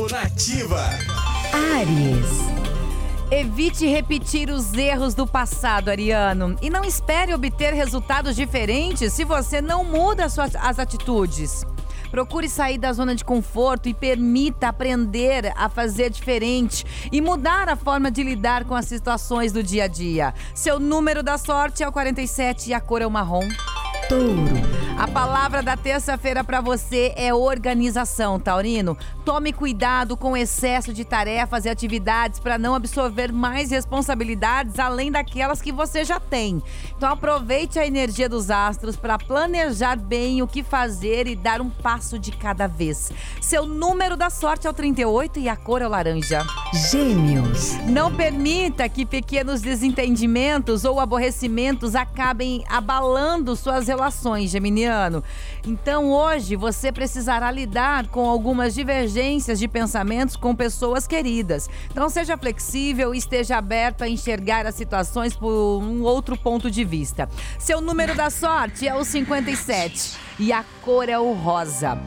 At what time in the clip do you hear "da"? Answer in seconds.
12.76-12.92, 21.22-21.38, 25.62-25.78, 44.18-44.28, 68.14-68.30